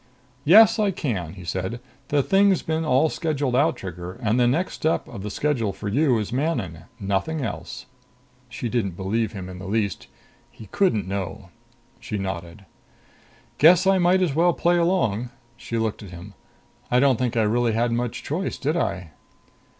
[0.45, 1.79] "Yes, I can," he said.
[2.07, 4.13] "This thing's been all scheduled out, Trigger.
[4.13, 6.85] And the next step of the schedule for you is Manon.
[6.99, 7.85] Nothing else."
[8.49, 10.07] She didn't believe him in the least.
[10.49, 11.49] He couldn't know.
[11.99, 12.65] She nodded.
[13.59, 16.33] "Guess I might as well play along." She looked at him.
[16.89, 19.11] "I don't think I really had much choice, did I?"